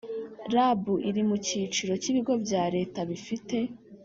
[0.53, 3.57] Rab iri mu cyiciro cy ibigo bya leta bifite